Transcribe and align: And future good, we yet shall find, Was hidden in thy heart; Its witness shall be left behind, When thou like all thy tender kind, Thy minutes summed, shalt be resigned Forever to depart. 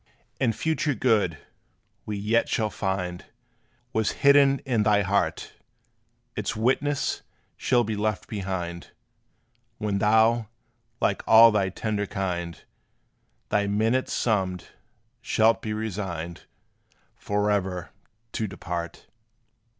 And 0.39 0.55
future 0.55 0.95
good, 0.95 1.37
we 2.07 2.17
yet 2.17 2.49
shall 2.49 2.71
find, 2.71 3.23
Was 3.93 4.13
hidden 4.25 4.57
in 4.65 4.81
thy 4.81 5.03
heart; 5.03 5.53
Its 6.35 6.55
witness 6.55 7.21
shall 7.55 7.83
be 7.83 7.95
left 7.95 8.27
behind, 8.27 8.93
When 9.77 9.99
thou 9.99 10.47
like 10.99 11.21
all 11.27 11.51
thy 11.51 11.69
tender 11.69 12.07
kind, 12.07 12.59
Thy 13.49 13.67
minutes 13.67 14.11
summed, 14.11 14.69
shalt 15.21 15.61
be 15.61 15.71
resigned 15.71 16.45
Forever 17.15 17.91
to 18.31 18.47
depart. 18.47 19.05